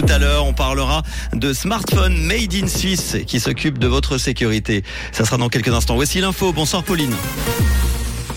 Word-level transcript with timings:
tout 0.00 0.12
à 0.12 0.18
l'heure. 0.18 0.46
On 0.46 0.52
parlera 0.52 1.02
de 1.32 1.52
smartphone 1.52 2.16
made 2.24 2.54
in 2.54 2.68
Suisse 2.68 3.16
qui 3.26 3.40
s'occupe 3.40 3.78
de 3.78 3.86
votre 3.86 4.18
sécurité. 4.18 4.84
Ça 5.12 5.24
sera 5.24 5.36
dans 5.38 5.48
quelques 5.48 5.68
instants. 5.68 5.96
Voici 5.96 6.20
l'info. 6.20 6.52
Bonsoir 6.52 6.84
Pauline. 6.84 7.14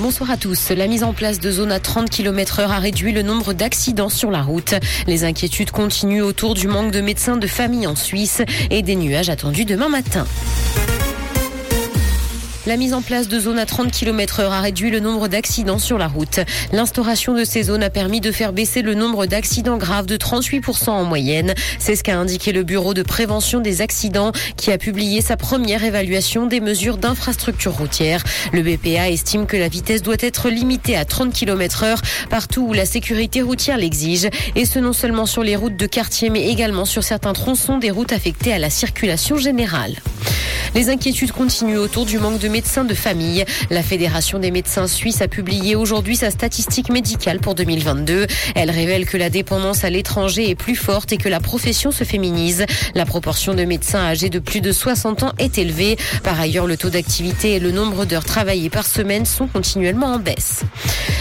Bonsoir 0.00 0.30
à 0.30 0.36
tous. 0.36 0.70
La 0.70 0.88
mise 0.88 1.04
en 1.04 1.12
place 1.12 1.38
de 1.38 1.50
zones 1.50 1.70
à 1.70 1.78
30 1.78 2.10
km 2.10 2.60
heure 2.60 2.72
a 2.72 2.78
réduit 2.78 3.12
le 3.12 3.22
nombre 3.22 3.52
d'accidents 3.52 4.08
sur 4.08 4.30
la 4.30 4.42
route. 4.42 4.74
Les 5.06 5.24
inquiétudes 5.24 5.70
continuent 5.70 6.24
autour 6.24 6.54
du 6.54 6.66
manque 6.66 6.90
de 6.90 7.00
médecins 7.00 7.36
de 7.36 7.46
famille 7.46 7.86
en 7.86 7.94
Suisse 7.94 8.42
et 8.70 8.82
des 8.82 8.96
nuages 8.96 9.30
attendus 9.30 9.64
demain 9.64 9.88
matin. 9.88 10.26
La 12.66 12.78
mise 12.78 12.94
en 12.94 13.02
place 13.02 13.28
de 13.28 13.38
zones 13.38 13.58
à 13.58 13.66
30 13.66 13.92
km 13.92 14.40
heure 14.40 14.52
a 14.52 14.62
réduit 14.62 14.90
le 14.90 14.98
nombre 14.98 15.28
d'accidents 15.28 15.78
sur 15.78 15.98
la 15.98 16.08
route. 16.08 16.40
L'instauration 16.72 17.34
de 17.34 17.44
ces 17.44 17.64
zones 17.64 17.82
a 17.82 17.90
permis 17.90 18.22
de 18.22 18.32
faire 18.32 18.54
baisser 18.54 18.80
le 18.80 18.94
nombre 18.94 19.26
d'accidents 19.26 19.76
graves 19.76 20.06
de 20.06 20.16
38% 20.16 20.88
en 20.88 21.04
moyenne. 21.04 21.52
C'est 21.78 21.94
ce 21.94 22.02
qu'a 22.02 22.16
indiqué 22.16 22.52
le 22.52 22.62
Bureau 22.62 22.94
de 22.94 23.02
prévention 23.02 23.60
des 23.60 23.82
accidents 23.82 24.32
qui 24.56 24.72
a 24.72 24.78
publié 24.78 25.20
sa 25.20 25.36
première 25.36 25.84
évaluation 25.84 26.46
des 26.46 26.60
mesures 26.60 26.96
d'infrastructure 26.96 27.76
routière. 27.76 28.24
Le 28.54 28.62
BPA 28.62 29.10
estime 29.10 29.44
que 29.44 29.58
la 29.58 29.68
vitesse 29.68 30.00
doit 30.00 30.16
être 30.20 30.48
limitée 30.48 30.96
à 30.96 31.04
30 31.04 31.34
km 31.34 31.82
heure 31.82 32.00
partout 32.30 32.62
où 32.62 32.72
la 32.72 32.86
sécurité 32.86 33.42
routière 33.42 33.76
l'exige 33.76 34.30
et 34.54 34.64
ce 34.64 34.78
non 34.78 34.94
seulement 34.94 35.26
sur 35.26 35.42
les 35.42 35.56
routes 35.56 35.76
de 35.76 35.86
quartier 35.86 36.30
mais 36.30 36.48
également 36.48 36.86
sur 36.86 37.04
certains 37.04 37.34
tronçons 37.34 37.76
des 37.76 37.90
routes 37.90 38.12
affectées 38.14 38.54
à 38.54 38.58
la 38.58 38.70
circulation 38.70 39.36
générale. 39.36 39.96
Les 40.74 40.88
inquiétudes 40.88 41.30
continuent 41.30 41.78
autour 41.78 42.04
du 42.04 42.18
manque 42.18 42.40
de 42.40 42.48
médecins 42.48 42.84
de 42.84 42.94
famille. 42.94 43.44
La 43.70 43.82
Fédération 43.82 44.40
des 44.40 44.50
médecins 44.50 44.88
suisses 44.88 45.22
a 45.22 45.28
publié 45.28 45.76
aujourd'hui 45.76 46.16
sa 46.16 46.32
statistique 46.32 46.90
médicale 46.90 47.38
pour 47.38 47.54
2022. 47.54 48.26
Elle 48.56 48.70
révèle 48.70 49.06
que 49.06 49.16
la 49.16 49.30
dépendance 49.30 49.84
à 49.84 49.90
l'étranger 49.90 50.50
est 50.50 50.56
plus 50.56 50.74
forte 50.74 51.12
et 51.12 51.16
que 51.16 51.28
la 51.28 51.38
profession 51.38 51.92
se 51.92 52.02
féminise. 52.02 52.66
La 52.96 53.06
proportion 53.06 53.54
de 53.54 53.64
médecins 53.64 54.00
âgés 54.00 54.30
de 54.30 54.40
plus 54.40 54.60
de 54.60 54.72
60 54.72 55.22
ans 55.22 55.32
est 55.38 55.58
élevée. 55.58 55.96
Par 56.24 56.40
ailleurs, 56.40 56.66
le 56.66 56.76
taux 56.76 56.90
d'activité 56.90 57.54
et 57.54 57.60
le 57.60 57.70
nombre 57.70 58.04
d'heures 58.04 58.24
travaillées 58.24 58.70
par 58.70 58.86
semaine 58.86 59.26
sont 59.26 59.46
continuellement 59.46 60.14
en 60.14 60.18
baisse. 60.18 60.62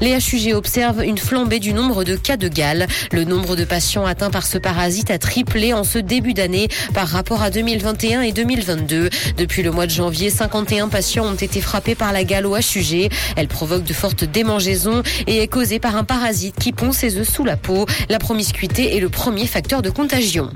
Les 0.00 0.16
HUG 0.16 0.54
observent 0.54 1.02
une 1.02 1.18
flambée 1.18 1.58
du 1.58 1.72
nombre 1.72 2.04
de 2.04 2.16
cas 2.16 2.36
de 2.36 2.48
gale. 2.48 2.86
Le 3.12 3.24
nombre 3.24 3.56
de 3.56 3.64
patients 3.64 4.04
atteints 4.04 4.30
par 4.30 4.46
ce 4.46 4.58
parasite 4.58 5.10
a 5.10 5.18
triplé 5.18 5.72
en 5.72 5.84
ce 5.84 5.98
début 5.98 6.34
d'année 6.34 6.68
par 6.94 7.08
rapport 7.08 7.42
à 7.42 7.50
2021 7.50 8.22
et 8.22 8.32
2022. 8.32 9.08
Depuis 9.36 9.62
le 9.62 9.70
mois 9.70 9.86
de 9.86 9.92
janvier, 9.92 10.30
51 10.30 10.88
patients 10.88 11.26
ont 11.26 11.34
été 11.34 11.60
frappés 11.60 11.94
par 11.94 12.12
la 12.12 12.24
gale 12.24 12.46
au 12.46 12.56
HUG. 12.56 13.10
Elle 13.36 13.48
provoque 13.48 13.84
de 13.84 13.92
fortes 13.92 14.24
démangeaisons 14.24 15.02
et 15.26 15.38
est 15.38 15.48
causée 15.48 15.78
par 15.78 15.96
un 15.96 16.04
parasite 16.04 16.56
qui 16.60 16.72
pond 16.72 16.92
ses 16.92 17.18
œufs 17.18 17.28
sous 17.28 17.44
la 17.44 17.56
peau. 17.56 17.86
La 18.08 18.18
promiscuité 18.18 18.96
est 18.96 19.00
le 19.00 19.08
premier 19.08 19.46
facteur 19.46 19.82
de 19.82 19.90
contagion. 19.90 20.50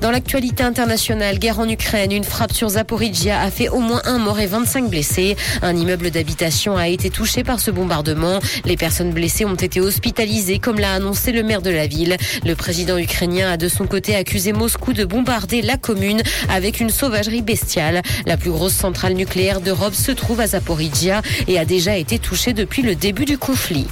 Dans 0.00 0.10
l'actualité 0.10 0.62
internationale, 0.62 1.38
guerre 1.38 1.58
en 1.58 1.68
Ukraine, 1.68 2.10
une 2.10 2.24
frappe 2.24 2.54
sur 2.54 2.70
Zaporizhia 2.70 3.38
a 3.38 3.50
fait 3.50 3.68
au 3.68 3.80
moins 3.80 4.00
un 4.06 4.16
mort 4.16 4.40
et 4.40 4.46
25 4.46 4.88
blessés. 4.88 5.36
Un 5.60 5.76
immeuble 5.76 6.10
d'habitation 6.10 6.78
a 6.78 6.88
été 6.88 7.10
touché 7.10 7.44
par 7.44 7.60
ce 7.60 7.70
bombardement. 7.70 8.40
Les 8.64 8.78
personnes 8.78 9.10
blessées 9.10 9.44
ont 9.44 9.56
été 9.56 9.78
hospitalisées, 9.78 10.58
comme 10.58 10.78
l'a 10.78 10.94
annoncé 10.94 11.32
le 11.32 11.42
maire 11.42 11.60
de 11.60 11.68
la 11.68 11.86
ville. 11.86 12.16
Le 12.46 12.54
président 12.54 12.96
ukrainien 12.96 13.52
a 13.52 13.56
de 13.58 13.68
son 13.68 13.86
côté 13.86 14.16
accusé 14.16 14.54
Moscou 14.54 14.94
de 14.94 15.04
bombarder 15.04 15.60
la 15.60 15.76
commune 15.76 16.22
avec 16.48 16.80
une 16.80 16.90
sauvagerie 16.90 17.42
bestiale. 17.42 18.00
La 18.24 18.38
plus 18.38 18.50
grosse 18.50 18.74
centrale 18.74 19.12
nucléaire 19.12 19.60
d'Europe 19.60 19.94
se 19.94 20.12
trouve 20.12 20.40
à 20.40 20.46
Zaporizhia 20.46 21.20
et 21.46 21.58
a 21.58 21.66
déjà 21.66 21.96
été 21.98 22.18
touchée 22.18 22.54
depuis 22.54 22.80
le 22.80 22.94
début 22.94 23.26
du 23.26 23.36
conflit. 23.36 23.86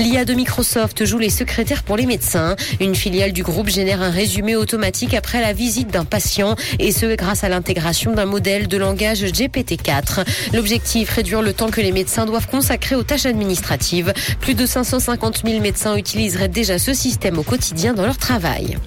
L'IA 0.00 0.24
de 0.24 0.32
Microsoft 0.32 1.04
joue 1.04 1.18
les 1.18 1.28
secrétaires 1.28 1.82
pour 1.82 1.98
les 1.98 2.06
médecins. 2.06 2.56
Une 2.80 2.94
filiale 2.94 3.32
du 3.32 3.42
groupe 3.42 3.68
génère 3.68 4.00
un 4.00 4.08
résumé 4.08 4.56
automatique 4.56 5.12
après 5.12 5.42
la 5.42 5.52
visite 5.52 5.88
d'un 5.88 6.06
patient 6.06 6.56
et 6.78 6.90
ce 6.90 7.14
grâce 7.16 7.44
à 7.44 7.50
l'intégration 7.50 8.14
d'un 8.14 8.24
modèle 8.24 8.66
de 8.66 8.78
langage 8.78 9.22
GPT-4. 9.22 10.24
L'objectif, 10.54 11.10
réduire 11.10 11.42
le 11.42 11.52
temps 11.52 11.68
que 11.68 11.82
les 11.82 11.92
médecins 11.92 12.24
doivent 12.24 12.48
consacrer 12.48 12.94
aux 12.94 13.02
tâches 13.02 13.26
administratives. 13.26 14.14
Plus 14.40 14.54
de 14.54 14.64
550 14.64 15.42
000 15.44 15.60
médecins 15.60 15.94
utiliseraient 15.94 16.48
déjà 16.48 16.78
ce 16.78 16.94
système 16.94 17.38
au 17.38 17.42
quotidien 17.42 17.92
dans 17.92 18.06
leur 18.06 18.16
travail. 18.16 18.78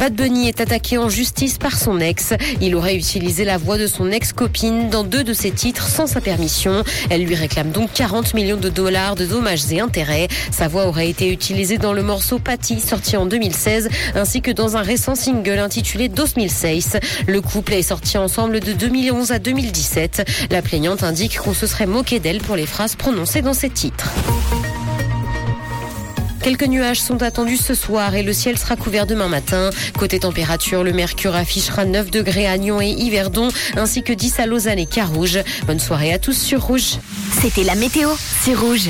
Bad 0.00 0.14
Bunny 0.14 0.48
est 0.48 0.62
attaqué 0.62 0.96
en 0.96 1.10
justice 1.10 1.58
par 1.58 1.76
son 1.76 2.00
ex. 2.00 2.32
Il 2.62 2.74
aurait 2.74 2.96
utilisé 2.96 3.44
la 3.44 3.58
voix 3.58 3.76
de 3.76 3.86
son 3.86 4.10
ex-copine 4.10 4.88
dans 4.88 5.04
deux 5.04 5.24
de 5.24 5.34
ses 5.34 5.50
titres 5.50 5.88
sans 5.88 6.06
sa 6.06 6.22
permission. 6.22 6.84
Elle 7.10 7.24
lui 7.24 7.34
réclame 7.34 7.70
donc 7.70 7.92
40 7.92 8.32
millions 8.32 8.56
de 8.56 8.70
dollars 8.70 9.14
de 9.14 9.26
dommages 9.26 9.70
et 9.72 9.80
intérêts. 9.80 10.28
Sa 10.50 10.68
voix 10.68 10.86
aurait 10.86 11.08
été 11.08 11.30
utilisée 11.30 11.78
dans 11.78 11.92
le 11.92 12.02
morceau 12.02 12.38
Patty, 12.38 12.80
sorti 12.80 13.16
en 13.16 13.26
2016, 13.26 13.88
ainsi 14.14 14.40
que 14.40 14.50
dans 14.50 14.76
un 14.76 14.82
récent 14.82 15.14
single 15.14 15.58
intitulé 15.58 16.08
2006. 16.08 16.96
Le 17.26 17.40
couple 17.40 17.74
est 17.74 17.82
sorti 17.82 18.18
ensemble 18.18 18.60
de 18.60 18.72
2011 18.72 19.32
à 19.32 19.38
2017. 19.38 20.48
La 20.50 20.62
plaignante 20.62 21.02
indique 21.02 21.38
qu'on 21.38 21.54
se 21.54 21.66
serait 21.66 21.86
moqué 21.86 22.20
d'elle 22.20 22.40
pour 22.40 22.56
les 22.56 22.66
phrases 22.66 22.96
prononcées 22.96 23.42
dans 23.42 23.54
ses 23.54 23.70
titres. 23.70 24.10
Quelques 26.42 26.66
nuages 26.66 27.00
sont 27.00 27.22
attendus 27.22 27.56
ce 27.56 27.74
soir 27.74 28.14
et 28.14 28.22
le 28.22 28.32
ciel 28.32 28.56
sera 28.56 28.76
couvert 28.76 29.06
demain 29.06 29.28
matin. 29.28 29.70
Côté 29.98 30.20
température, 30.20 30.82
le 30.82 30.92
mercure 30.92 31.34
affichera 31.34 31.84
9 31.84 32.10
degrés 32.10 32.46
à 32.46 32.56
Nyon 32.56 32.80
et 32.80 32.88
Yverdon, 32.88 33.48
ainsi 33.76 34.02
que 34.02 34.12
10 34.12 34.40
à 34.40 34.46
Lausanne 34.46 34.78
et 34.78 34.86
Carouge. 34.86 35.40
Bonne 35.66 35.80
soirée 35.80 36.12
à 36.12 36.18
tous 36.18 36.32
sur 36.32 36.62
Rouge. 36.62 36.98
C'était 37.42 37.64
la 37.64 37.74
météo, 37.74 38.10
c'est 38.42 38.54
Rouge. 38.54 38.86